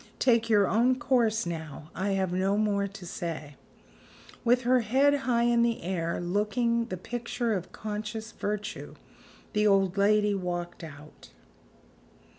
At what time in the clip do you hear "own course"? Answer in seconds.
0.67-1.45